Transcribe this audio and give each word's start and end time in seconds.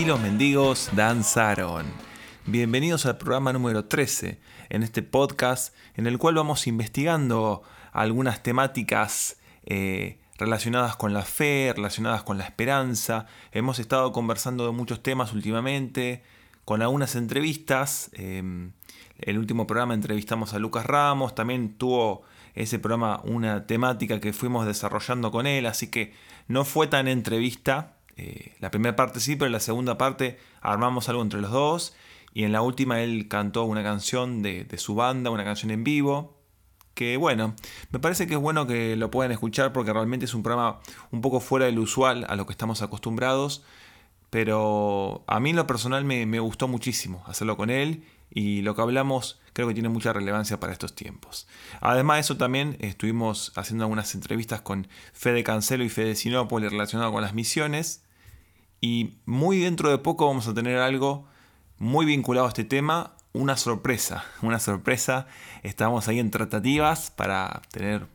los 0.00 0.20
mendigos 0.20 0.90
danzaron. 0.96 1.86
Bienvenidos 2.46 3.06
al 3.06 3.18
programa 3.18 3.52
número 3.52 3.84
13, 3.84 4.40
en 4.70 4.82
este 4.82 5.02
podcast 5.02 5.72
en 5.94 6.08
el 6.08 6.18
cual 6.18 6.34
vamos 6.34 6.66
investigando 6.66 7.62
algunas 7.92 8.42
temáticas 8.42 9.36
eh, 9.64 10.18
relacionadas 10.38 10.96
con 10.96 11.12
la 11.12 11.22
fe, 11.22 11.72
relacionadas 11.76 12.24
con 12.24 12.36
la 12.36 12.44
esperanza. 12.44 13.26
Hemos 13.52 13.78
estado 13.78 14.10
conversando 14.10 14.66
de 14.66 14.72
muchos 14.72 15.04
temas 15.04 15.32
últimamente, 15.34 16.24
con 16.64 16.82
algunas 16.82 17.14
entrevistas. 17.14 18.10
Em, 18.14 18.72
el 19.18 19.38
último 19.38 19.68
programa 19.68 19.94
entrevistamos 19.94 20.52
a 20.52 20.58
Lucas 20.58 20.84
Ramos, 20.84 21.36
también 21.36 21.74
tuvo 21.76 22.22
ese 22.54 22.80
programa 22.80 23.20
una 23.24 23.68
temática 23.68 24.20
que 24.20 24.32
fuimos 24.32 24.66
desarrollando 24.66 25.30
con 25.30 25.46
él, 25.46 25.66
así 25.66 25.88
que 25.88 26.12
no 26.48 26.64
fue 26.64 26.88
tan 26.88 27.06
entrevista. 27.06 27.98
Eh, 28.16 28.54
la 28.60 28.70
primera 28.70 28.96
parte 28.96 29.20
sí, 29.20 29.36
pero 29.36 29.46
en 29.46 29.52
la 29.52 29.60
segunda 29.60 29.98
parte 29.98 30.38
armamos 30.60 31.08
algo 31.08 31.22
entre 31.22 31.40
los 31.40 31.50
dos. 31.50 31.94
Y 32.34 32.44
en 32.44 32.52
la 32.52 32.62
última 32.62 33.02
él 33.02 33.28
cantó 33.28 33.64
una 33.64 33.82
canción 33.82 34.42
de, 34.42 34.64
de 34.64 34.78
su 34.78 34.94
banda, 34.94 35.30
una 35.30 35.44
canción 35.44 35.70
en 35.70 35.84
vivo. 35.84 36.38
Que 36.94 37.16
bueno, 37.16 37.54
me 37.90 37.98
parece 37.98 38.26
que 38.26 38.34
es 38.34 38.40
bueno 38.40 38.66
que 38.66 38.96
lo 38.96 39.10
puedan 39.10 39.32
escuchar 39.32 39.72
porque 39.72 39.92
realmente 39.92 40.26
es 40.26 40.34
un 40.34 40.42
programa 40.42 40.80
un 41.10 41.20
poco 41.22 41.40
fuera 41.40 41.66
del 41.66 41.78
usual 41.78 42.26
a 42.28 42.36
lo 42.36 42.46
que 42.46 42.52
estamos 42.52 42.82
acostumbrados. 42.82 43.64
Pero 44.30 45.24
a 45.26 45.40
mí 45.40 45.50
en 45.50 45.56
lo 45.56 45.66
personal 45.66 46.04
me, 46.04 46.24
me 46.26 46.40
gustó 46.40 46.68
muchísimo 46.68 47.22
hacerlo 47.26 47.56
con 47.56 47.70
él 47.70 48.04
y 48.34 48.62
lo 48.62 48.74
que 48.74 48.82
hablamos 48.82 49.40
creo 49.52 49.68
que 49.68 49.74
tiene 49.74 49.88
mucha 49.88 50.12
relevancia 50.12 50.58
para 50.58 50.72
estos 50.72 50.94
tiempos. 50.94 51.46
Además 51.80 52.16
de 52.16 52.20
eso 52.20 52.36
también 52.36 52.76
estuvimos 52.80 53.52
haciendo 53.56 53.84
algunas 53.84 54.14
entrevistas 54.14 54.62
con 54.62 54.88
Fede 55.12 55.44
Cancelo 55.44 55.84
y 55.84 55.90
Fede 55.90 56.14
Sinópolis 56.14 56.70
relacionado 56.70 57.12
con 57.12 57.22
las 57.22 57.34
misiones 57.34 58.04
y 58.80 59.18
muy 59.26 59.58
dentro 59.58 59.90
de 59.90 59.98
poco 59.98 60.26
vamos 60.26 60.48
a 60.48 60.54
tener 60.54 60.78
algo 60.78 61.26
muy 61.78 62.06
vinculado 62.06 62.46
a 62.46 62.48
este 62.48 62.64
tema, 62.64 63.12
una 63.32 63.56
sorpresa, 63.56 64.24
una 64.42 64.58
sorpresa, 64.58 65.26
estamos 65.62 66.08
ahí 66.08 66.18
en 66.18 66.30
tratativas 66.30 67.10
para 67.10 67.62
tener... 67.70 68.06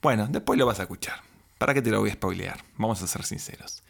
Bueno, 0.00 0.26
después 0.28 0.58
lo 0.58 0.64
vas 0.64 0.80
a 0.80 0.84
escuchar. 0.84 1.20
¿Para 1.58 1.74
qué 1.74 1.82
te 1.82 1.90
lo 1.90 2.00
voy 2.00 2.08
a 2.08 2.14
spoilear? 2.14 2.64
Vamos 2.78 3.02
a 3.02 3.06
ser 3.06 3.22
sinceros. 3.22 3.82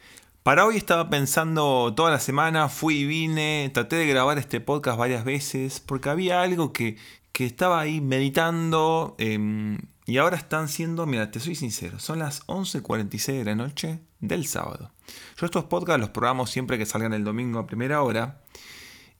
Para 0.43 0.65
hoy 0.65 0.75
estaba 0.75 1.07
pensando 1.07 1.93
toda 1.95 2.09
la 2.09 2.19
semana, 2.19 2.67
fui 2.67 3.01
y 3.01 3.05
vine, 3.05 3.69
traté 3.75 3.97
de 3.97 4.07
grabar 4.07 4.39
este 4.39 4.59
podcast 4.59 4.97
varias 4.97 5.23
veces 5.23 5.79
porque 5.79 6.09
había 6.09 6.41
algo 6.41 6.73
que, 6.73 6.97
estaba 7.37 7.79
ahí 7.79 8.01
meditando 8.01 9.15
em, 9.19 9.77
y 10.05 10.17
ahora 10.17 10.37
están 10.37 10.67
siendo, 10.67 11.05
mira, 11.05 11.29
te 11.29 11.39
soy 11.39 11.53
sincero, 11.55 11.99
son 11.99 12.19
las 12.19 12.45
11.46 12.47 13.37
de 13.37 13.45
la 13.45 13.55
noche 13.55 13.99
del 14.19 14.47
sábado. 14.47 14.91
Yo 15.37 15.45
estos 15.45 15.65
podcasts 15.65 15.99
los 15.99 16.09
programo 16.09 16.47
siempre 16.47 16.79
que 16.79 16.87
salgan 16.87 17.13
el 17.13 17.23
domingo 17.23 17.59
a 17.59 17.67
primera 17.67 18.01
hora 18.01 18.41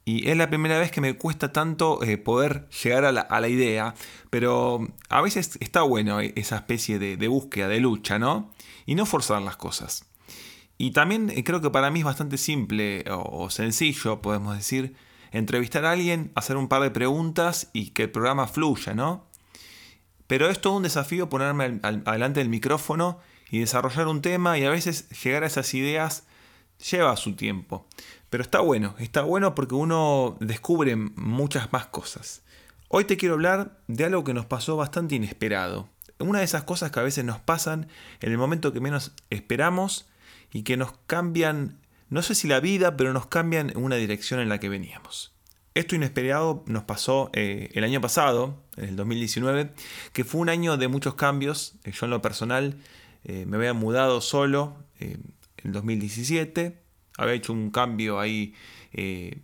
y 0.06 0.28
es 0.28 0.38
la 0.38 0.50
primera 0.50 0.80
vez 0.80 0.91
que 0.91 1.02
me 1.02 1.17
cuesta 1.17 1.52
tanto 1.52 2.02
eh, 2.03 2.17
poder 2.17 2.67
llegar 2.69 3.06
a 3.06 3.11
la, 3.11 3.47
idea, 3.47 3.94
pero 4.31 4.88
a 5.09 5.22
veces 5.22 5.58
está 5.61 5.83
bueno 5.83 6.19
esa 6.19 6.56
especie 6.56 6.97
de, 6.97 7.16
de 7.17 7.28
búsqueda, 7.28 7.67
de 7.67 7.80
lucha, 7.80 8.17
¿no? 8.17 8.52
Y 8.88 8.95
no 8.95 9.06
forzar 9.06 9.41
las 9.44 9.58
cosas. 9.58 10.10
Y 10.81 10.89
también 10.93 11.29
eh, 11.29 11.43
creo 11.43 11.61
que 11.61 11.69
para 11.69 11.91
mí 11.91 11.99
es 11.99 12.06
bastante 12.06 12.39
simple 12.39 13.06
o, 13.11 13.51
sencillo, 13.51 14.19
podemos 14.19 14.57
decir, 14.57 14.95
entrevistar 15.31 15.85
a 15.85 15.91
alguien, 15.91 16.31
hacer 16.33 16.57
un 16.57 16.67
par 16.67 16.81
de 16.81 16.89
preguntas 16.89 17.69
y 17.72 17.91
que 17.91 18.01
el 18.01 18.09
programa 18.09 18.47
fluya, 18.47 18.95
¿no? 18.95 19.28
Pero 20.25 20.50
es 20.50 20.59
todo 20.59 20.78
un 20.78 20.81
desafío 20.81 21.29
ponerme 21.29 21.79
adelante 21.83 22.39
del 22.39 22.50
micrófono 22.50 23.19
y 23.51 23.59
desarrollar 23.59 24.07
un 24.07 24.23
tema 24.23 24.57
y 24.57 24.66
a 24.66 24.72
veces 24.72 25.07
llegar 25.23 25.44
a 25.44 25.45
esas 25.45 25.72
ideas 25.75 26.23
lleva 26.89 27.16
su 27.16 27.35
tiempo. 27.35 27.85
Pero 28.31 28.41
está 28.41 28.59
bueno, 28.61 28.95
está 28.97 29.22
bueno 29.22 29.53
porque 29.53 29.75
uno 29.75 30.35
descubre 30.39 30.95
muchas 30.95 31.72
más 31.72 31.85
cosas. 31.85 32.41
Hoy 32.88 33.06
te 33.06 33.17
quiero 33.17 33.35
hablar 33.35 33.77
de 33.85 34.06
algo 34.06 34.23
que 34.23 34.33
nos 34.33 34.47
pasó 34.47 34.77
bastante 34.77 35.13
inesperado. 35.13 35.89
Una 36.17 36.39
de 36.39 36.45
esas 36.45 36.63
cosas 36.63 36.89
que 36.89 37.00
a 37.00 37.03
veces 37.03 37.23
nos 37.23 37.39
pasan 37.39 37.88
en 38.19 38.31
el 38.31 38.39
momento 38.39 38.73
que 38.73 38.79
menos 38.79 39.11
esperamos 39.29 40.07
y 40.51 40.63
que 40.63 40.78
nos 40.78 40.94
cambian, 41.07 41.79
no 42.09 42.22
sé 42.22 42.35
si 42.35 42.47
la 42.47 42.59
vida, 42.59 42.97
pero 42.97 43.13
nos 43.13 43.28
cambian 43.28 43.69
en 43.72 43.78
una 43.78 43.95
dirección 43.95 44.39
en 44.39 44.50
la 44.50 44.59
que 44.59 44.69
veníamos. 44.69 45.34
Esto 45.73 45.95
inesperado 45.95 46.63
nos 46.67 46.84
pasó 46.84 47.29
eh, 47.34 47.69
el 47.73 47.85
año 47.85 48.01
pasado, 48.01 48.62
en 48.75 48.89
el 48.89 48.95
2019, 48.97 49.72
que 50.12 50.25
fue 50.25 50.41
un 50.41 50.50
año 50.50 50.75
de 50.75 50.89
muchos 50.89 51.16
cambios. 51.16 51.75
Eh, 51.85 51.91
yo 51.91 52.06
en 52.06 52.09
lo 52.09 52.22
personal 52.22 52.75
eh, 53.23 53.45
me 53.47 53.56
había 53.56 53.73
mudado 53.73 54.19
solo 54.19 54.75
en 55.00 55.72
2017, 55.72 56.78
había 57.18 57.33
hecho 57.33 57.53
un 57.53 57.72
cambio 57.72 58.19
ahí 58.19 58.53
de, 58.91 59.41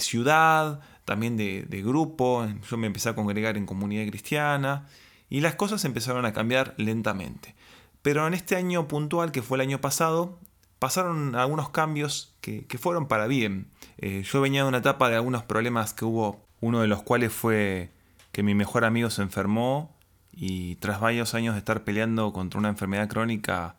ciudad, 0.00 0.80
también 1.06 1.36
de, 1.36 1.62
de 1.62 1.82
grupo, 1.82 2.46
yo 2.68 2.76
me 2.76 2.86
empecé 2.86 3.08
a 3.08 3.14
congregar 3.14 3.56
en 3.56 3.64
comunidad 3.64 4.06
cristiana 4.10 4.86
y 5.30 5.40
las 5.40 5.54
cosas 5.54 5.84
empezaron 5.86 6.26
a 6.26 6.34
cambiar 6.34 6.74
lentamente. 6.76 7.54
Pero 8.02 8.26
en 8.26 8.34
este 8.34 8.56
año 8.56 8.88
puntual, 8.88 9.32
que 9.32 9.42
fue 9.42 9.56
el 9.58 9.62
año 9.62 9.80
pasado, 9.80 10.38
pasaron 10.78 11.36
algunos 11.36 11.70
cambios 11.70 12.34
que, 12.40 12.66
fueron 12.78 13.06
para 13.06 13.26
bien. 13.26 13.70
Eh, 13.98 14.22
yo 14.24 14.40
venía 14.40 14.62
de 14.62 14.68
una 14.68 14.78
etapa 14.78 15.08
de 15.08 15.16
algunos 15.16 15.44
problemas 15.44 15.92
que 15.92 16.04
hubo, 16.04 16.44
uno 16.60 16.80
de 16.80 16.88
los 16.88 17.02
cuales 17.02 17.32
fue 17.32 17.90
que 18.32 18.42
mi 18.42 18.54
mejor 18.54 18.84
amigo 18.84 19.10
se 19.10 19.22
enfermó 19.22 19.94
y 20.32 20.76
tras 20.76 21.00
varios 21.00 21.34
años 21.34 21.54
de 21.54 21.58
estar 21.58 21.84
peleando 21.84 22.32
contra 22.32 22.58
una 22.58 22.70
enfermedad 22.70 23.08
crónica, 23.08 23.76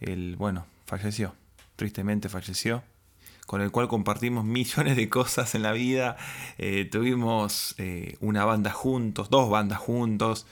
él, 0.00 0.34
bueno, 0.36 0.66
falleció. 0.86 1.34
Tristemente 1.76 2.28
falleció. 2.28 2.82
Con 3.46 3.60
el 3.60 3.70
cual 3.70 3.88
compartimos 3.88 4.44
millones 4.58 4.96
de 4.96 5.08
cosas 5.08 5.54
en 5.54 5.62
la 5.62 5.72
vida. 5.72 6.16
Eh, 6.58 6.88
tuvimos 6.90 7.74
eh, 7.78 8.16
una 8.20 8.44
banda 8.44 8.72
juntos, 8.72 9.30
dos 9.30 9.50
bandas 9.50 9.78
juntos. 9.78 10.46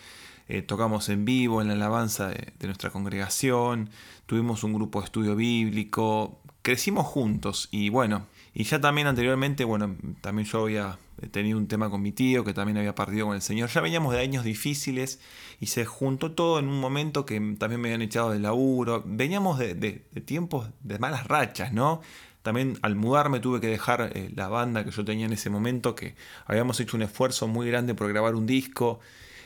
Eh, 0.51 0.63
tocamos 0.63 1.11
en 1.11 1.27
vivo 1.27 1.61
en 1.61 1.69
la 1.69 1.75
alabanza 1.75 2.29
de, 2.29 2.53
nuestra 2.63 2.89
congregación, 2.89 3.91
tuvimos 4.25 4.65
un 4.65 4.73
grupo 4.73 5.01
de 5.01 5.05
estudio 5.05 5.37
bíblico, 5.37 6.41
crecimos 6.63 7.07
juntos 7.07 7.69
y 7.71 7.91
bueno, 7.91 8.27
y 8.55 8.65
ya 8.65 8.81
también 8.81 9.09
anteriormente, 9.09 9.65
bueno, 9.65 9.95
también 10.23 10.49
yo 10.49 10.63
había 10.63 10.99
tenido 11.33 11.59
un 11.59 11.69
tema 11.69 11.91
con 11.91 12.01
mi 12.01 12.13
tío 12.13 12.45
que 12.45 12.55
también 12.55 12.79
había 12.79 12.95
partido 12.95 13.27
con 13.27 13.35
el 13.35 13.43
Señor, 13.43 13.69
ya 13.69 13.83
veníamos 13.83 14.15
de 14.15 14.21
años 14.21 14.43
difíciles 14.43 15.21
y 15.61 15.67
se 15.67 15.85
juntó 15.85 16.33
todo 16.33 16.59
en 16.59 16.69
un 16.69 16.81
momento 16.81 17.27
que 17.27 17.39
también 17.59 17.83
me 17.83 17.89
habían 17.89 18.01
echado 18.01 18.31
del 18.31 18.41
laburo, 18.41 19.03
veníamos 19.05 19.59
de, 19.59 20.07
tiempos 20.25 20.71
de 20.81 20.99
malas 20.99 21.27
rachas, 21.27 21.75
¿no? 21.75 22.01
También 22.41 22.79
al 22.81 22.95
mudarme 22.95 23.41
tuve 23.41 23.61
que 23.61 23.67
dejar 23.67 24.13
eh, 24.15 24.31
la 24.35 24.49
banda 24.49 24.83
que 24.83 24.93
yo 24.93 25.05
tenía 25.05 25.27
en 25.27 25.35
ese 25.35 25.51
momento, 25.51 25.95
que 25.95 26.15
habíamos 26.47 26.81
hecho 26.81 26.97
un 26.97 27.03
esfuerzo 27.03 27.49
muy 27.49 27.69
grande 27.69 27.95
por 27.95 28.09
grabar 28.09 28.35
un 28.35 28.47
disco 28.47 29.01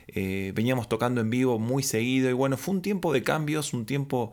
eh, 0.08 0.52
veníamos 0.54 0.88
tocando 0.88 1.20
en 1.20 1.30
vivo 1.30 1.58
muy 1.58 1.82
seguido 1.82 2.30
y 2.30 2.32
bueno, 2.32 2.56
fue 2.56 2.74
un 2.74 2.82
tiempo 2.82 3.12
de 3.12 3.22
cambios, 3.22 3.72
un 3.72 3.86
tiempo 3.86 4.32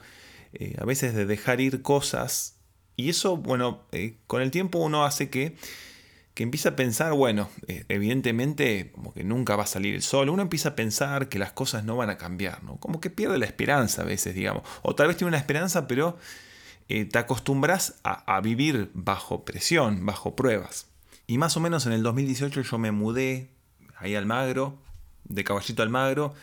eh, 0.54 0.76
a 0.80 0.86
veces 0.86 1.14
de 1.14 1.26
dejar 1.26 1.62
ir 1.62 1.82
cosas 1.82 2.58
y 2.96 3.10
eso, 3.10 3.38
bueno, 3.38 3.84
eh, 3.92 4.18
con 4.28 4.42
el 4.42 4.52
tiempo 4.52 4.80
uno 4.80 5.06
hace 5.06 5.30
que, 5.30 5.56
que 6.34 6.44
empieza 6.44 6.70
a 6.70 6.76
pensar, 6.76 7.14
bueno, 7.14 7.50
evidentemente 7.88 8.92
como 8.92 9.14
que 9.14 9.24
nunca 9.24 9.56
va 9.56 9.64
a 9.64 9.68
salir 9.68 9.96
el 9.96 10.02
sol, 10.02 10.30
uno 10.30 10.42
empieza 10.42 10.70
a 10.70 10.76
pensar 10.76 11.30
que 11.30 11.40
las 11.40 11.54
cosas 11.54 11.84
no 11.86 11.96
van 11.96 12.10
a 12.10 12.18
cambiar, 12.18 12.64
¿no? 12.64 12.78
Como 12.78 13.00
que 13.00 13.10
pierde 13.10 13.38
la 13.38 13.46
esperanza 13.46 14.02
a 14.02 14.06
veces, 14.06 14.36
digamos, 14.36 14.64
o 14.82 14.96
tal 14.96 15.08
vez 15.08 15.18
tiene 15.18 15.30
una 15.30 15.38
esperanza, 15.38 15.88
pero 15.88 16.18
te 16.88 17.18
acostumbras 17.20 18.00
a, 18.04 18.36
a 18.36 18.42
vivir 18.42 18.90
bajo 18.94 19.46
presión, 19.46 20.06
bajo 20.06 20.36
pruebas. 20.36 20.88
Y 21.28 21.38
más 21.38 21.56
o 21.56 21.60
menos 21.60 21.86
en 21.86 21.94
el 21.94 22.02
2018 22.02 22.62
yo 22.62 22.78
me 22.80 22.92
mudé 22.92 23.52
ahí 24.00 24.16
al 24.16 24.26
Magro, 24.26 24.80
de 25.26 25.44
Caballito 25.44 25.84
Almagro 25.84 26.34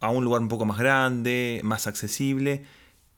a 0.00 0.10
un 0.10 0.24
lugar 0.24 0.40
un 0.40 0.48
poco 0.48 0.64
más 0.64 0.78
grande, 0.78 1.60
más 1.62 1.86
accesible. 1.86 2.64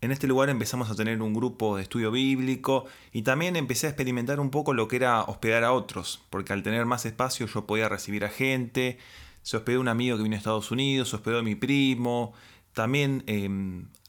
En 0.01 0.11
este 0.11 0.27
lugar 0.27 0.51
empezamos 0.51 0.91
a 0.91 0.97
tener 0.97 1.23
un 1.23 1.33
grupo 1.33 1.77
de 1.77 1.83
estudio 1.83 2.11
bíblico 2.11 2.87
y 3.13 3.23
también 3.23 3.55
empecé 3.55 3.87
a 3.87 3.91
experimentar 3.91 4.41
un 4.41 4.51
poco 4.51 4.75
lo 4.75 4.89
que 4.89 4.97
era 4.97 5.23
hospedar 5.23 5.63
a 5.63 5.73
otros, 5.73 6.23
porque 6.29 6.53
al 6.53 6.65
tener 6.65 6.85
más 6.87 7.07
espacio 7.07 7.47
yo 7.47 7.67
podía 7.67 7.89
recibir 7.89 8.25
a 8.25 8.29
gente. 8.29 8.99
Se 9.43 9.57
hospedó 9.57 9.81
un 9.81 9.89
amigo 9.89 10.17
que 10.17 10.25
vino 10.25 10.35
a 10.35 10.39
Estados 10.39 10.73
Unidos, 10.73 11.11
se 11.11 11.17
hospedó 11.17 11.43
mi 11.45 11.55
primo, 11.55 12.33
también 12.73 13.23
eh, 13.29 13.49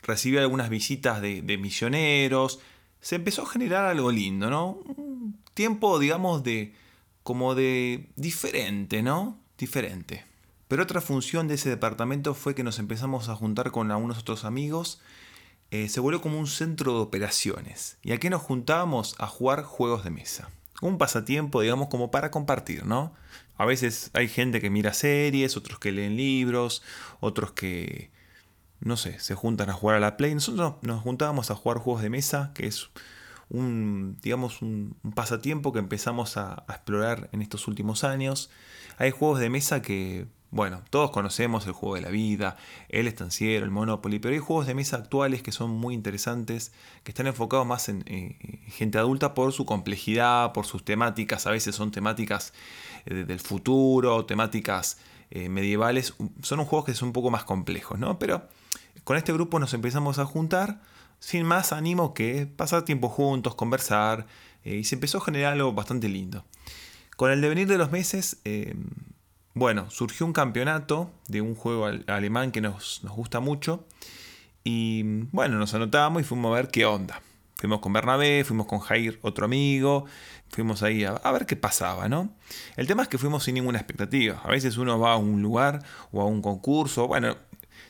recibí 0.02 0.38
algunas 0.38 0.70
visitas 0.70 1.22
de, 1.22 1.44
de, 1.44 1.58
misioneros. 1.60 2.60
Se 3.00 3.16
empezó 3.16 3.44
a 3.44 3.50
generar 3.50 3.86
algo 3.86 4.12
lindo, 4.12 4.50
¿no? 4.50 4.80
Un 4.98 5.40
tiempo, 5.54 6.00
digamos, 6.00 6.44
de 6.44 6.74
como 7.22 7.54
de 7.54 8.10
diferente, 8.16 9.04
¿no? 9.04 9.40
Diferente. 9.58 10.26
Pero 10.68 10.84
otra 10.84 11.02
función 11.02 11.48
de 11.48 11.56
ese 11.56 11.70
departamento 11.70 12.34
fue 12.34 12.56
que 12.56 12.64
nos 12.64 12.80
empezamos 12.80 13.30
a 13.30 13.36
juntar 13.36 13.72
con 13.72 13.92
algunos 13.92 14.20
otros 14.20 14.46
amigos. 14.46 15.02
Eh, 15.72 15.90
se 15.90 16.00
volvió 16.00 16.22
como 16.22 16.40
un 16.40 16.48
centro 16.48 16.94
de 16.94 17.00
operaciones. 17.00 17.98
¿Y 18.02 18.12
a 18.12 18.20
qué 18.20 18.30
nos 18.30 18.42
juntábamos? 18.42 19.16
A 19.20 19.28
jugar 19.28 19.64
juegos 19.64 20.04
de 20.04 20.12
mesa. 20.12 20.50
Un 20.82 20.98
pasatiempo, 20.98 21.62
digamos, 21.62 21.88
como 21.88 22.12
para 22.12 22.32
compartir, 22.32 22.86
¿no? 22.86 23.14
A 23.58 23.66
veces 23.66 24.10
hay 24.14 24.28
gente 24.28 24.62
que 24.62 24.70
mira 24.70 24.94
series, 24.94 25.58
otros 25.58 25.80
que 25.80 25.92
leen 25.92 26.18
libros, 26.18 26.82
otros 27.20 27.52
que, 27.52 28.12
no 28.80 28.98
sé, 28.98 29.20
se 29.20 29.36
juntan 29.36 29.70
a 29.70 29.74
jugar 29.74 29.98
a 29.98 30.00
la 30.00 30.18
Play. 30.18 30.34
Nosotros 30.34 30.76
nos 30.82 31.02
juntábamos 31.02 31.52
a 31.52 31.56
jugar 31.56 31.78
juegos 31.78 32.02
de 32.02 32.10
mesa, 32.10 32.52
que 32.54 32.68
es 32.68 32.90
un, 33.50 34.18
digamos, 34.22 34.62
un, 34.62 34.96
pasatiempo 35.16 35.72
que 35.72 35.80
empezamos 35.80 36.38
a, 36.38 36.66
explorar 36.68 37.30
en 37.32 37.42
estos 37.42 37.68
últimos 37.68 38.04
años. 38.04 38.50
Hay 38.98 39.12
juegos 39.12 39.40
de 39.40 39.50
mesa 39.50 39.82
que, 39.82 40.28
bueno, 40.54 40.84
todos 40.92 41.10
conocemos 41.10 41.66
el 41.66 41.74
juego 41.74 41.96
de 41.96 42.02
la 42.02 42.10
vida, 42.10 42.58
el 42.90 43.08
estanciero, 43.08 43.66
el 43.66 43.72
Monopoly, 43.72 44.20
pero 44.20 44.36
hay 44.36 44.40
juegos 44.40 44.68
de 44.68 44.76
mesa 44.76 44.98
actuales 44.98 45.42
que 45.42 45.52
son 45.52 45.72
muy 45.72 45.96
interesantes, 45.96 46.72
que 47.04 47.10
están 47.10 47.26
enfocados 47.26 47.66
más 47.66 47.90
en 47.90 48.04
gente 48.68 49.00
adulta 49.00 49.34
por 49.34 49.52
su 49.52 49.66
complejidad, 49.66 50.54
por 50.54 50.68
sus 50.68 50.86
temáticas, 50.86 51.48
a 51.48 51.52
veces 51.52 51.76
son 51.76 51.90
temáticas 51.90 52.54
eh, 53.08 53.26
del 53.26 53.40
futuro, 53.40 54.26
temáticas 54.26 55.00
eh, 55.32 55.50
medievales, 55.50 56.14
son 56.44 56.60
un 56.60 56.66
juegos 56.66 56.86
que 56.86 56.94
son 56.94 57.10
un 57.10 57.14
poco 57.14 57.32
más 57.32 57.46
complejos, 57.46 57.98
¿no? 57.98 58.20
Pero 58.20 58.48
con 59.04 59.18
este 59.18 59.34
grupo 59.34 59.58
nos 59.58 59.74
empezamos 59.74 60.20
a 60.20 60.26
juntar 60.26 60.82
sin 61.20 61.46
más 61.46 61.74
ánimo 61.74 62.14
que 62.14 62.46
pasar 62.46 62.86
tiempo 62.86 63.10
juntos, 63.10 63.56
conversar, 63.56 64.28
eh, 64.64 64.76
y 64.76 64.84
se 64.84 64.94
empezó 64.94 65.18
a 65.18 65.22
generar 65.22 65.54
algo 65.54 65.74
bastante 65.74 66.10
lindo. 66.10 66.46
Con 67.18 67.32
el 67.32 67.42
devenir 67.42 67.68
de 67.68 67.80
los 67.80 67.92
meses, 67.92 68.38
bueno, 69.54 69.90
surgió 69.92 70.26
un 70.26 70.34
campeonato 70.34 71.12
de 71.28 71.42
un 71.42 71.56
juego 71.56 71.86
alemán 72.08 72.52
que 72.52 72.62
nos, 72.62 73.02
gusta 73.04 73.40
mucho, 73.40 73.86
y 74.64 75.04
bueno, 75.32 75.58
nos 75.58 75.74
anotamos 75.74 76.22
y 76.22 76.26
fuimos 76.26 76.52
a 76.52 76.56
ver 76.56 76.70
qué 76.70 76.86
onda. 76.86 77.22
Fuimos 77.58 77.80
con 77.80 77.94
Bernabé, 77.94 78.44
fuimos 78.44 78.68
con 78.68 78.80
Jair, 78.80 79.20
otro 79.22 79.46
amigo, 79.46 80.06
fuimos 80.50 80.84
ahí 80.84 81.06
a, 81.06 81.12
a, 81.12 81.32
ver 81.32 81.46
qué 81.46 81.56
pasaba, 81.56 82.10
¿no? 82.10 82.34
El 82.76 82.88
tema 82.88 83.04
es 83.04 83.10
que 83.10 83.18
fuimos 83.18 83.46
sin 83.46 83.56
ninguna 83.56 83.78
expectativa. 83.78 84.42
A 84.44 84.50
veces 84.50 84.78
uno 84.78 85.00
va 85.00 85.14
a 85.14 85.18
un 85.18 85.42
lugar 85.42 85.80
o 86.12 86.22
a 86.22 86.26
un 86.26 86.42
concurso, 86.42 87.08
bueno, 87.08 87.38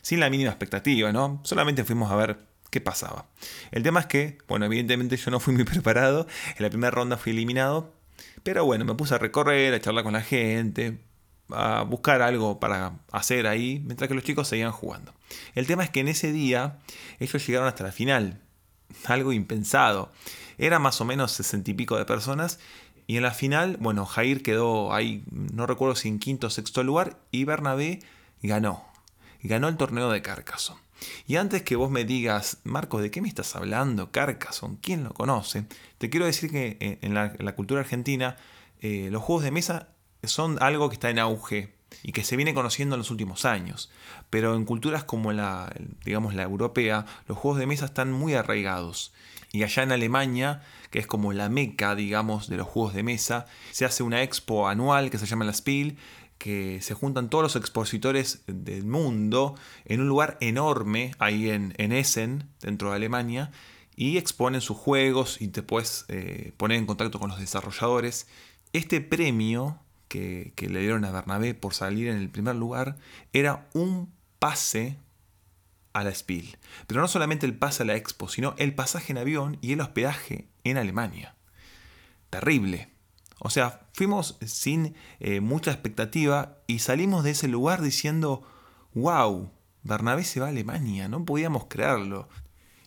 sin 0.02 0.20
la 0.20 0.30
mínima 0.30 0.50
expectativa, 0.50 1.12
¿no? 1.12 1.40
Solamente 1.44 1.82
fuimos 1.82 2.12
a 2.12 2.16
ver 2.16 2.38
qué 2.70 2.80
pasaba. 2.80 3.26
El 3.70 3.82
tema 3.82 4.00
es 4.00 4.06
que, 4.06 4.38
bueno, 4.48 4.66
evidentemente 4.66 5.16
yo 5.16 5.30
no 5.30 5.40
fui 5.40 5.54
muy 5.54 5.64
preparado, 5.64 6.26
en 6.56 6.62
la 6.62 6.68
primera 6.68 6.90
ronda 6.90 7.16
fui 7.16 7.32
eliminado, 7.32 7.94
pero 8.42 8.64
bueno, 8.64 8.84
me 8.84 8.94
puse 8.94 9.14
a 9.14 9.18
recorrer, 9.18 9.72
a 9.72 9.80
charlar 9.80 10.04
con 10.04 10.12
la 10.12 10.22
gente, 10.22 10.98
a 11.50 11.82
buscar 11.82 12.22
algo 12.22 12.58
para 12.60 12.92
hacer 13.12 13.46
ahí, 13.46 13.82
mientras 13.84 14.08
que 14.08 14.14
los 14.14 14.24
chicos 14.24 14.48
seguían 14.48 14.72
jugando. 14.72 15.12
El 15.54 15.66
tema 15.66 15.84
es 15.84 15.90
que 15.90 16.00
en 16.00 16.08
ese 16.08 16.32
día 16.32 16.78
ellos 17.18 17.46
llegaron 17.46 17.68
hasta 17.68 17.84
la 17.84 17.92
final, 17.92 18.40
algo 19.06 19.32
impensado. 19.32 20.12
Era 20.58 20.78
más 20.78 21.00
o 21.00 21.04
menos 21.04 21.32
sesenta 21.32 21.70
y 21.70 21.74
pico 21.74 21.96
de 21.96 22.04
personas. 22.04 22.58
Y 23.06 23.16
en 23.16 23.22
la 23.22 23.32
final, 23.32 23.76
bueno, 23.80 24.06
Jair 24.06 24.42
quedó 24.42 24.94
ahí, 24.94 25.24
no 25.30 25.66
recuerdo 25.66 25.94
si 25.94 26.08
en 26.08 26.18
quinto 26.18 26.46
o 26.46 26.50
sexto 26.50 26.82
lugar, 26.82 27.18
y 27.30 27.44
Bernabé 27.44 28.00
ganó 28.42 28.94
ganó 29.44 29.68
el 29.68 29.76
torneo 29.76 30.10
de 30.10 30.22
Carcassonne. 30.22 30.80
Y 31.26 31.36
antes 31.36 31.62
que 31.62 31.76
vos 31.76 31.90
me 31.90 32.04
digas, 32.04 32.58
Marcos, 32.64 33.02
¿de 33.02 33.10
qué 33.10 33.20
me 33.20 33.28
estás 33.28 33.54
hablando? 33.56 34.10
Carcassonne, 34.10 34.78
¿quién 34.80 35.04
lo 35.04 35.12
conoce? 35.12 35.66
Te 35.98 36.08
quiero 36.10 36.26
decir 36.26 36.50
que 36.50 36.78
eh, 36.80 36.98
en 37.02 37.14
la, 37.14 37.54
cultura 37.54 37.80
argentina 37.80 38.36
eh, 38.80 39.08
los 39.10 39.22
juegos 39.22 39.44
de 39.44 39.50
mesa 39.50 39.88
son 40.28 40.58
algo 40.60 40.88
que 40.88 40.94
está 40.94 41.10
en 41.10 41.18
auge 41.18 41.74
y 42.02 42.12
que 42.12 42.24
se 42.24 42.36
viene 42.36 42.54
conociendo 42.54 42.94
en 42.96 43.00
los 43.00 43.10
últimos 43.10 43.44
años. 43.44 43.90
Pero 44.30 44.54
en 44.56 44.64
culturas 44.64 45.04
como 45.04 45.32
la, 45.32 45.72
digamos, 46.04 46.34
la 46.34 46.42
europea, 46.42 47.06
los 47.26 47.38
juegos 47.38 47.58
de 47.58 47.66
mesa 47.66 47.86
están 47.86 48.12
muy 48.12 48.34
arraigados. 48.34 49.12
Y 49.52 49.62
allá 49.62 49.84
en 49.84 49.92
Alemania, 49.92 50.62
que 50.90 50.98
es 50.98 51.06
como 51.06 51.32
la 51.32 51.48
meca, 51.48 51.94
digamos, 51.94 52.48
de 52.48 52.56
los 52.56 52.66
juegos 52.66 52.94
de 52.94 53.04
mesa, 53.04 53.46
se 53.70 53.84
hace 53.84 54.02
una 54.02 54.22
expo 54.22 54.68
anual 54.68 55.10
que 55.10 55.18
se 55.18 55.26
llama 55.26 55.44
la 55.44 55.52
Spiel, 55.52 55.96
que 56.38 56.80
se 56.82 56.94
juntan 56.94 57.30
todos 57.30 57.44
los 57.44 57.56
expositores 57.56 58.42
del 58.46 58.84
mundo 58.84 59.54
en 59.84 60.00
un 60.00 60.08
lugar 60.08 60.36
enorme 60.40 61.12
ahí 61.18 61.48
en, 61.50 61.72
Essen, 61.92 62.48
dentro 62.60 62.90
de 62.90 62.96
Alemania, 62.96 63.52
y 63.96 64.18
exponen 64.18 64.60
sus 64.60 64.76
juegos 64.76 65.40
y 65.40 65.48
te 65.48 65.62
puedes 65.62 66.04
eh, 66.08 66.52
poner 66.56 66.78
en 66.78 66.86
contacto 66.86 67.20
con 67.20 67.30
los 67.30 67.38
desarrolladores. 67.38 68.26
Este 68.72 69.00
premio 69.00 69.78
que, 70.14 70.68
le 70.68 70.80
dieron 70.80 71.04
a 71.04 71.10
Bernabé 71.10 71.54
por 71.54 71.74
salir 71.74 72.08
en 72.08 72.16
el 72.16 72.30
primer 72.30 72.54
lugar 72.54 72.96
era 73.32 73.68
un 73.72 74.12
pase 74.38 74.98
a 75.92 76.04
la 76.04 76.14
Spiel. 76.14 76.56
Pero 76.86 77.00
no 77.00 77.08
solamente 77.08 77.46
el 77.46 77.56
pase 77.56 77.82
a 77.82 77.86
la 77.86 77.96
expo, 77.96 78.28
sino 78.28 78.54
el 78.58 78.74
pasaje 78.74 79.12
en 79.12 79.18
avión 79.18 79.58
y 79.60 79.72
el 79.72 79.80
hospedaje 79.80 80.48
en 80.62 80.76
Alemania. 80.76 81.34
Terrible. 82.30 82.90
O 83.38 83.50
sea, 83.50 83.86
fuimos 83.92 84.38
sin 84.44 84.94
eh, 85.18 85.40
mucha 85.40 85.72
expectativa 85.72 86.58
y 86.66 86.78
salimos 86.78 87.24
de 87.24 87.30
ese 87.32 87.48
lugar 87.48 87.82
diciendo, 87.82 88.42
wow, 88.94 89.50
Bernabé 89.82 90.24
se 90.24 90.40
va 90.40 90.46
a 90.46 90.50
Alemania, 90.50 91.08
no 91.08 91.24
podíamos 91.24 91.66
creerlo. 91.66 92.28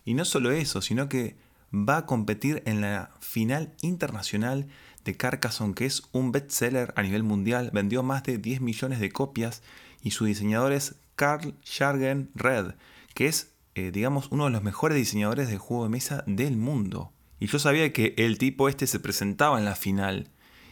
Y 0.04 0.14
no 0.14 0.24
solo 0.24 0.50
eso, 0.50 0.80
sino 0.80 1.08
que 1.08 1.36
va 1.72 1.98
a 1.98 2.06
competir 2.06 2.62
en 2.64 2.80
la 2.80 3.10
final 3.20 3.74
internacional 3.82 4.68
de 5.04 5.16
Carcassonne, 5.16 5.74
que 5.74 5.86
es 5.86 6.02
un 6.12 6.32
bestseller 6.32 6.92
a 6.96 7.02
nivel 7.02 7.22
mundial, 7.22 7.70
vendió 7.72 8.02
más 8.02 8.22
de 8.22 8.38
10 8.38 8.60
millones 8.60 9.00
de 9.00 9.10
copias 9.10 9.62
y 10.02 10.10
su 10.10 10.24
diseñador 10.24 10.72
es 10.72 10.96
Carl 11.16 11.54
Jargen 11.64 12.30
Red, 12.34 12.74
que 13.14 13.26
es, 13.26 13.52
eh, 13.74 13.90
digamos, 13.90 14.28
uno 14.30 14.44
de 14.44 14.50
los 14.50 14.62
mejores 14.62 14.96
diseñadores 14.96 15.48
de 15.48 15.58
juego 15.58 15.84
de 15.84 15.90
mesa 15.90 16.24
del 16.26 16.56
mundo. 16.56 17.12
Y 17.40 17.46
yo 17.46 17.58
sabía 17.58 17.92
que 17.92 18.14
el 18.16 18.38
tipo 18.38 18.68
este 18.68 18.86
se 18.86 19.00
presentaba 19.00 19.58
en 19.58 19.64
la 19.64 19.76
final 19.76 20.30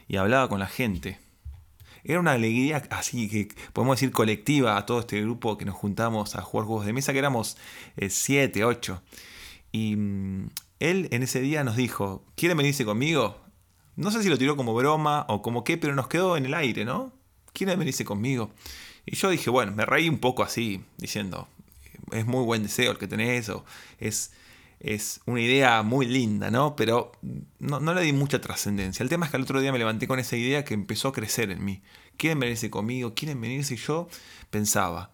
y 0.09 0.17
hablaba 0.17 0.49
con 0.49 0.61
la 0.61 0.67
gente. 0.67 1.19
Era 2.05 2.21
una 2.21 2.33
alegría 2.33 2.83
así 2.91 3.29
que 3.29 3.49
podemos 3.73 3.97
decir 3.97 4.13
colectiva 4.13 4.77
a 4.77 4.87
todo 4.87 5.01
este 5.01 5.21
grupo 5.21 5.59
que 5.59 5.65
nos 5.65 5.75
juntamos 5.75 6.37
a 6.37 6.43
jugar 6.43 6.67
juegos 6.67 6.87
de 6.87 6.93
mesa, 6.93 7.13
que 7.13 7.19
éramos 7.19 7.57
7, 7.97 8.61
eh, 8.61 8.65
8. 8.65 9.03
Y 9.73 9.97
mm, 9.97 10.51
él 10.79 11.09
en 11.11 11.23
ese 11.25 11.41
día 11.41 11.65
nos 11.65 11.75
dijo, 11.75 12.25
¿quieren 12.37 12.57
venirse 12.57 12.85
conmigo? 12.85 13.41
No 13.97 14.11
sé 14.11 14.23
si 14.23 14.29
lo 14.29 14.39
tiró 14.39 14.57
como 14.57 14.75
broma 14.75 15.27
o 15.29 15.43
como 15.43 15.65
qué, 15.65 15.77
pero 15.79 15.95
nos 15.95 16.09
quedó 16.09 16.37
en 16.37 16.47
el 16.47 16.55
aire, 16.55 16.85
¿no? 16.85 17.13
¿Quieren 17.53 17.79
venirse 17.79 18.05
conmigo? 18.05 18.51
Y 19.07 19.17
yo 19.17 19.31
dije, 19.31 19.51
bueno, 19.51 19.73
me 19.73 19.87
reí 19.87 20.09
un 20.09 20.19
poco 20.19 20.43
así, 20.43 20.85
diciendo, 20.99 21.49
es 22.13 22.27
muy 22.27 22.45
buen 22.45 22.63
deseo 22.63 22.93
el 22.93 22.99
que 22.99 23.09
tenés, 23.09 23.49
o 23.49 23.65
es 23.99 24.33
es 24.81 25.21
una 25.27 25.41
idea 25.41 25.83
muy 25.83 26.07
linda, 26.07 26.51
¿no? 26.51 26.77
Pero 26.77 27.13
no, 27.59 27.81
le 27.95 28.03
di 28.03 28.13
mucha 28.13 28.41
trascendencia. 28.41 29.03
El 29.03 29.09
tema 29.09 29.27
es 29.27 29.31
que 29.31 29.37
el 29.39 29.45
otro 29.45 29.61
día 29.61 29.73
me 29.73 29.79
levanté 29.79 30.07
con 30.07 30.19
esa 30.19 30.37
idea 30.37 30.65
que 30.65 30.75
empezó 30.75 31.09
a 31.09 31.13
crecer 31.13 31.51
en 31.51 31.65
mí. 31.65 31.83
¿Quieren 32.17 32.39
venirse 32.39 32.71
conmigo? 32.71 33.15
¿Quieren 33.15 33.41
venirse? 33.41 33.75
Y 33.75 33.79
yo 33.79 34.09
pensaba, 34.51 35.11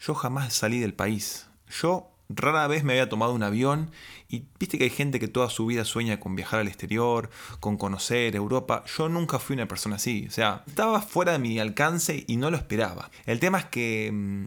yo 0.00 0.14
jamás 0.14 0.54
salí 0.54 0.80
del 0.80 0.94
país. 0.94 1.46
Yo 1.80 2.10
rara 2.28 2.66
vez 2.66 2.84
me 2.84 2.92
había 2.92 3.08
tomado 3.08 3.32
un 3.32 3.42
avión 3.42 3.90
y 4.28 4.44
viste 4.58 4.78
que 4.78 4.84
hay 4.84 4.90
gente 4.90 5.20
que 5.20 5.28
toda 5.28 5.50
su 5.50 5.66
vida 5.66 5.84
sueña 5.84 6.18
con 6.18 6.34
viajar 6.34 6.60
al 6.60 6.68
exterior, 6.68 7.30
con 7.60 7.76
conocer 7.76 8.34
Europa. 8.34 8.84
Yo 8.96 9.08
nunca 9.08 9.38
fui 9.38 9.54
una 9.54 9.68
persona 9.68 9.96
así. 9.96 10.26
O 10.28 10.30
sea, 10.30 10.64
estaba 10.66 11.00
fuera 11.00 11.32
de 11.32 11.38
mi 11.38 11.58
alcance 11.58 12.24
y 12.26 12.36
no 12.36 12.50
lo 12.50 12.56
esperaba. 12.56 13.10
El 13.26 13.40
tema 13.40 13.58
es 13.58 13.64
que 13.66 14.10
mm, 14.12 14.44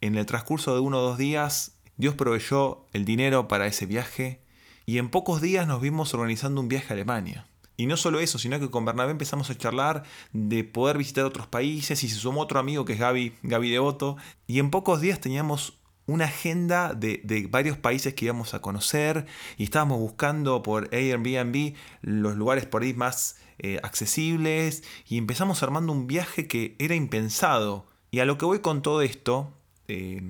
en 0.00 0.16
el 0.16 0.26
transcurso 0.26 0.74
de 0.74 0.80
uno 0.80 0.98
o 0.98 1.02
dos 1.02 1.18
días 1.18 1.78
Dios 1.96 2.14
proveyó 2.14 2.86
el 2.92 3.04
dinero 3.04 3.48
para 3.48 3.66
ese 3.66 3.86
viaje 3.86 4.42
y 4.86 4.98
en 4.98 5.10
pocos 5.10 5.40
días 5.40 5.66
nos 5.66 5.80
vimos 5.80 6.12
organizando 6.14 6.60
un 6.60 6.68
viaje 6.68 6.88
a 6.90 6.94
Alemania. 6.94 7.46
Y 7.76 7.86
no 7.86 7.96
solo 7.96 8.20
eso, 8.20 8.38
sino 8.38 8.60
que 8.60 8.70
con 8.70 8.84
Bernabé 8.84 9.12
empezamos 9.12 9.50
a 9.50 9.56
charlar 9.56 10.02
de 10.32 10.62
poder 10.62 10.98
visitar 10.98 11.24
otros 11.24 11.46
países 11.46 12.02
y 12.04 12.08
se 12.08 12.16
sumó 12.16 12.42
otro 12.42 12.60
amigo 12.60 12.84
que 12.84 12.92
es 12.92 12.98
Gaby, 12.98 13.34
Gaby 13.42 13.70
Devoto. 13.70 14.16
Y 14.46 14.58
en 14.58 14.70
pocos 14.70 15.00
días 15.00 15.20
teníamos 15.20 15.78
una 16.06 16.24
agenda 16.26 16.94
de, 16.94 17.46
varios 17.50 17.76
países 17.76 18.14
que 18.14 18.26
íbamos 18.26 18.54
a 18.54 18.60
conocer 18.60 19.26
y 19.56 19.64
estábamos 19.64 19.98
buscando 19.98 20.62
por 20.62 20.88
Airbnb 20.92 21.74
los 22.00 22.36
lugares 22.36 22.66
por 22.66 22.82
ahí 22.82 22.94
más 22.94 23.36
eh, 23.58 23.78
accesibles 23.82 24.82
y 25.06 25.18
empezamos 25.18 25.62
armando 25.62 25.92
un 25.92 26.06
viaje 26.06 26.48
que 26.48 26.76
era 26.78 26.94
impensado. 26.94 27.86
Y 28.10 28.20
a 28.20 28.24
lo 28.24 28.36
que 28.36 28.44
voy 28.44 28.58
con 28.60 28.82
todo 28.82 29.02
esto 29.02 29.54
eh, 29.88 30.20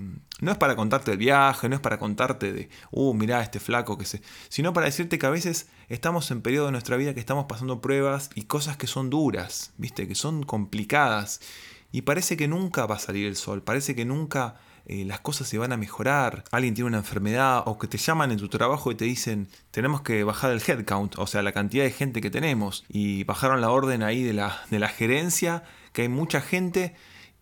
no 0.40 0.50
es 0.50 0.58
para 0.58 0.76
contarte 0.76 1.12
el 1.12 1.18
viaje, 1.18 1.68
no 1.68 1.76
es 1.76 1.80
para 1.80 1.98
contarte 1.98 2.52
de, 2.52 2.68
uh, 2.90 3.14
mirá 3.14 3.42
este 3.42 3.60
flaco 3.60 3.96
que 3.96 4.06
se. 4.06 4.22
sino 4.48 4.72
para 4.72 4.86
decirte 4.86 5.18
que 5.18 5.26
a 5.26 5.30
veces 5.30 5.68
estamos 5.88 6.30
en 6.30 6.42
periodo 6.42 6.66
de 6.66 6.72
nuestra 6.72 6.96
vida 6.96 7.14
que 7.14 7.20
estamos 7.20 7.46
pasando 7.48 7.80
pruebas 7.80 8.30
y 8.34 8.42
cosas 8.42 8.76
que 8.76 8.86
son 8.86 9.08
duras, 9.10 9.72
¿viste? 9.76 10.08
Que 10.08 10.14
son 10.14 10.42
complicadas. 10.42 11.40
Y 11.92 12.02
parece 12.02 12.36
que 12.36 12.48
nunca 12.48 12.86
va 12.86 12.96
a 12.96 12.98
salir 12.98 13.26
el 13.26 13.36
sol, 13.36 13.62
parece 13.62 13.94
que 13.94 14.04
nunca 14.04 14.56
eh, 14.86 15.04
las 15.04 15.20
cosas 15.20 15.48
se 15.48 15.58
van 15.58 15.72
a 15.72 15.76
mejorar. 15.76 16.44
Alguien 16.50 16.74
tiene 16.74 16.88
una 16.88 16.98
enfermedad 16.98 17.62
o 17.66 17.78
que 17.78 17.88
te 17.88 17.98
llaman 17.98 18.32
en 18.32 18.38
tu 18.38 18.48
trabajo 18.48 18.90
y 18.90 18.94
te 18.94 19.04
dicen, 19.04 19.48
tenemos 19.70 20.02
que 20.02 20.24
bajar 20.24 20.50
el 20.50 20.62
headcount, 20.66 21.18
o 21.18 21.26
sea, 21.26 21.42
la 21.42 21.52
cantidad 21.52 21.84
de 21.84 21.92
gente 21.92 22.20
que 22.20 22.30
tenemos. 22.30 22.84
Y 22.88 23.24
bajaron 23.24 23.60
la 23.60 23.70
orden 23.70 24.02
ahí 24.02 24.22
de 24.22 24.32
la, 24.32 24.62
de 24.70 24.78
la 24.78 24.88
gerencia, 24.88 25.64
que 25.92 26.02
hay 26.02 26.08
mucha 26.08 26.40
gente 26.40 26.94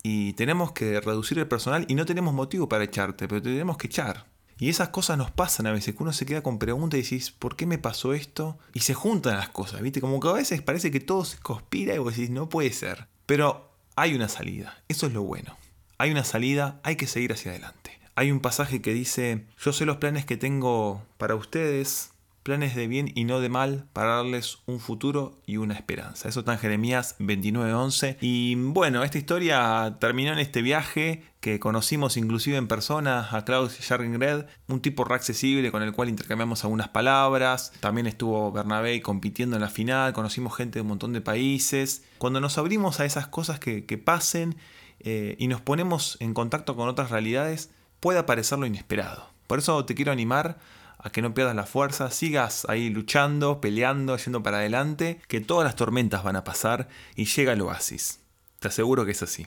y 0.03 0.33
tenemos 0.35 0.73
que 0.73 1.01
reducir 1.01 1.39
el 1.39 1.47
personal 1.47 1.85
y 1.89 1.95
no 1.95 2.07
tenemos 2.07 2.35
motivo 2.35 2.69
para 2.69 2.85
echarte, 2.85 3.29
pero 3.29 3.43
te 3.43 3.51
tenemos 3.51 3.77
que 3.77 3.87
echar. 3.87 4.27
Y 4.59 4.69
esas 4.69 4.91
cosas 4.91 5.17
nos 5.17 5.31
pasan 5.31 5.67
a 5.67 5.73
veces, 5.73 5.95
que 5.95 6.03
uno 6.03 6.13
se 6.13 6.27
queda 6.27 6.43
con 6.43 6.59
preguntas 6.59 6.99
y 6.99 7.03
decís, 7.03 7.31
¿por 7.31 7.57
qué 7.57 7.67
me 7.67 7.79
pasó 7.79 8.13
esto? 8.13 8.59
Y 8.75 8.81
se 8.81 8.93
juntan 8.93 9.37
las 9.37 9.49
cosas, 9.49 9.81
¿viste? 9.81 10.03
Como 10.03 10.21
que 10.21 10.29
a 10.29 10.33
veces 10.33 10.61
parece 10.61 10.91
que 10.91 11.01
todo 11.01 11.25
se 11.25 11.39
conspira 11.39 11.95
y 11.95 11.99
vos 11.99 12.15
decís, 12.15 12.31
no 12.31 12.51
puede 12.51 12.71
ser. 12.73 13.09
Pero 13.25 13.71
hay 13.97 14.15
una 14.15 14.29
salida, 14.29 14.83
eso 14.87 15.07
es 15.07 15.15
lo 15.15 15.23
bueno. 15.23 15.57
Hay 16.01 16.11
una 16.11 16.25
salida, 16.25 16.81
hay 16.83 16.97
que 16.97 17.07
seguir 17.07 17.31
hacia 17.31 17.51
adelante. 17.51 18.01
Hay 18.15 18.31
un 18.31 18.41
pasaje 18.41 18.81
que 18.81 18.95
dice, 18.95 19.45
yo 19.63 19.75
sé 19.75 19.85
los 19.85 19.99
planes 19.99 20.25
que 20.25 20.39
tengo 20.39 21.03
para 21.19 21.35
ustedes, 21.35 22.13
planes 22.43 22.75
de 22.75 22.87
bien 22.87 23.13
y 23.15 23.25
no 23.25 23.41
de 23.41 23.51
mal 23.51 23.85
para 23.93 24.15
darles 24.15 24.61
un 24.65 24.81
futuro 24.81 25.39
y 25.45 25.59
una 25.59 25.75
esperanza. 25.75 26.27
Eso 26.27 26.41
está 26.41 26.55
en 26.55 26.59
Jeremías 26.59 27.17
29:11. 27.19 28.17
Y 28.23 28.55
bueno, 28.55 29.05
esta 29.05 29.19
historia 29.19 29.99
terminó 30.01 30.33
en 30.33 30.39
este 30.39 30.63
viaje 30.63 31.23
que 31.41 31.61
conocimos 31.61 32.17
inclusive 32.17 32.57
en 32.57 32.67
persona 32.67 33.29
a 33.31 33.45
Klaus 33.45 33.77
Jarringred, 33.79 34.47
un 34.69 34.81
tipo 34.81 35.05
reaccesible 35.05 35.71
con 35.71 35.83
el 35.83 35.93
cual 35.93 36.09
intercambiamos 36.09 36.65
algunas 36.65 36.89
palabras. 36.89 37.73
También 37.81 38.07
estuvo 38.07 38.51
Bernabé 38.53 39.03
compitiendo 39.03 39.57
en 39.57 39.61
la 39.61 39.69
final, 39.69 40.15
conocimos 40.15 40.57
gente 40.57 40.79
de 40.79 40.81
un 40.81 40.89
montón 40.89 41.13
de 41.13 41.21
países. 41.21 42.05
Cuando 42.17 42.41
nos 42.41 42.57
abrimos 42.57 43.01
a 43.01 43.05
esas 43.05 43.27
cosas 43.27 43.61
que, 43.61 43.83
pasen 44.03 44.57
eh, 45.01 45.37
y 45.39 45.49
nos 45.49 45.61
ponemos 45.61 46.17
en 46.21 46.35
contacto 46.35 46.77
con 46.77 46.89
otras 46.89 47.11
realidades, 47.11 47.71
puede 48.01 48.19
aparecer 48.19 48.59
lo 48.59 48.67
inesperado. 48.67 49.31
Por 49.47 49.59
eso 49.59 49.85
te 49.85 49.95
quiero 49.95 50.13
animar 50.13 50.59
a 50.99 51.11
que 51.11 51.23
no 51.23 51.35
pierdas 51.35 51.57
la 51.57 51.67
fuerza, 51.67 52.11
sigas 52.11 52.67
ahí 52.69 52.91
luchando, 52.91 53.61
peleando, 53.61 54.17
yendo 54.17 54.43
para 54.43 54.59
adelante, 54.59 55.21
que 55.29 55.41
todas 55.41 55.65
las 55.65 55.77
tormentas 55.77 56.23
van 56.23 56.37
a 56.37 56.45
pasar 56.45 56.89
y 57.17 57.25
llega 57.25 57.55
el 57.55 57.63
oasis. 57.63 58.21
Te 58.59 58.69
aseguro 58.69 59.05
que 59.05 59.13
es 59.13 59.23
así. 59.23 59.47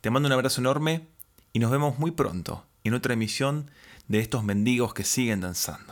Te 0.00 0.10
mando 0.10 0.26
un 0.26 0.34
abrazo 0.34 0.60
enorme 0.60 1.08
y 1.52 1.58
nos 1.58 1.70
vemos 1.70 1.98
muy 1.98 2.10
pronto 2.10 2.66
en 2.84 2.94
otra 2.94 3.14
emisión 3.14 3.70
de 4.08 4.20
estos 4.20 4.44
mendigos 4.44 4.92
que 4.92 5.04
siguen 5.04 5.40
danzando. 5.40 5.90